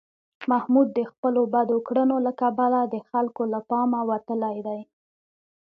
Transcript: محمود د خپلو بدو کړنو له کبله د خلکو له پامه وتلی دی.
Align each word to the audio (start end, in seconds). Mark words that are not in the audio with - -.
محمود 0.51 0.87
د 0.97 0.99
خپلو 1.11 1.41
بدو 1.53 1.77
کړنو 1.87 2.17
له 2.25 2.31
کبله 2.41 2.79
د 2.85 2.95
خلکو 3.09 3.43
له 3.53 3.59
پامه 3.69 4.01
وتلی 4.11 4.57
دی. 4.67 4.81